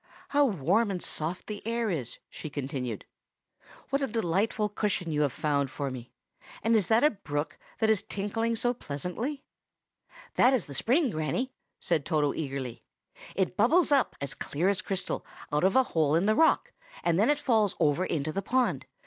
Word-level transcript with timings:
How 0.29 0.45
warm 0.45 0.89
and 0.89 0.99
soft 0.99 1.45
the 1.45 1.61
air 1.63 1.91
is!" 1.91 2.17
she 2.27 2.49
continued. 2.49 3.05
"What 3.91 4.01
a 4.01 4.07
delightful 4.07 4.67
cushion 4.67 5.11
you 5.11 5.21
have 5.21 5.31
found 5.31 5.69
for 5.69 5.91
me! 5.91 6.11
and 6.63 6.75
is 6.75 6.87
that 6.87 7.03
a 7.03 7.11
brook, 7.11 7.59
that 7.77 7.87
is 7.91 8.01
tinkling 8.01 8.55
so 8.55 8.73
pleasantly?" 8.73 9.43
"That 10.37 10.55
is 10.55 10.65
the 10.65 10.73
spring, 10.73 11.11
Granny!" 11.11 11.53
said 11.79 12.03
Toto 12.03 12.33
eagerly. 12.33 12.83
"It 13.35 13.55
bubbles 13.55 13.91
up, 13.91 14.15
as 14.19 14.33
clear 14.33 14.69
as 14.69 14.81
crystal, 14.81 15.23
out 15.53 15.63
of 15.63 15.75
a 15.75 15.83
hole 15.83 16.15
in 16.15 16.25
the 16.25 16.33
rock, 16.33 16.73
and 17.03 17.19
then 17.19 17.29
it 17.29 17.39
falls 17.39 17.75
over 17.79 18.03
into 18.03 18.31
the 18.33 18.41
pool. 18.41 18.79